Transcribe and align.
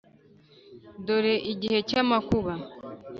dore 1.05 1.33
igihe 1.53 1.79
cy’amakuba. 1.89 2.53